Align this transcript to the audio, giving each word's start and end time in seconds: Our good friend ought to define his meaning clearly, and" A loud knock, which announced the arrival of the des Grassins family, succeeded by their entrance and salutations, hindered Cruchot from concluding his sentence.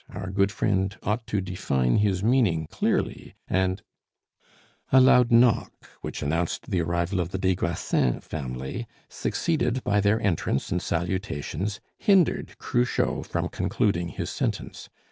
Our 0.09 0.31
good 0.31 0.51
friend 0.51 0.97
ought 1.03 1.27
to 1.27 1.41
define 1.41 1.97
his 1.97 2.23
meaning 2.23 2.65
clearly, 2.71 3.35
and" 3.47 3.83
A 4.91 4.99
loud 4.99 5.31
knock, 5.31 5.71
which 6.01 6.23
announced 6.23 6.71
the 6.71 6.81
arrival 6.81 7.19
of 7.19 7.29
the 7.29 7.37
des 7.37 7.53
Grassins 7.53 8.23
family, 8.23 8.87
succeeded 9.09 9.83
by 9.83 10.01
their 10.01 10.19
entrance 10.19 10.71
and 10.71 10.81
salutations, 10.81 11.79
hindered 11.99 12.57
Cruchot 12.57 13.27
from 13.27 13.47
concluding 13.47 14.07
his 14.07 14.31
sentence. 14.31 14.89